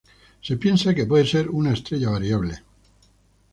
Se 0.41 0.57
piensa 0.57 0.95
que 0.95 1.05
puede 1.05 1.27
ser 1.27 1.47
una 1.51 1.73
estrella 1.73 2.09
variable. 2.09 2.55